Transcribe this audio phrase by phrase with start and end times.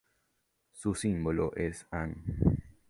[0.71, 2.23] Su símbolo es Am.